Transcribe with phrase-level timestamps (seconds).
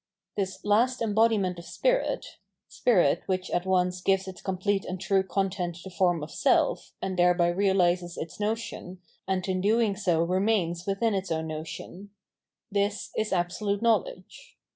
[0.35, 2.37] This last embodiment of spirit—
[2.79, 7.19] spirit which at once gives its complete and true content the form of self, and
[7.19, 12.09] thereby realises its notion, and in doing so remams within its own notion—
[12.75, 14.57] ^this is Absolute Know ledge.